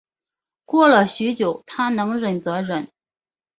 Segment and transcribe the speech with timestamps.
[0.65, 2.89] 过了许久她能忍则忍